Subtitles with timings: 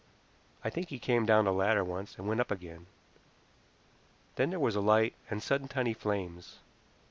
[0.63, 2.87] I think he came down the ladder once and went up again.
[4.35, 6.57] Then there was a light and sudden tiny flames.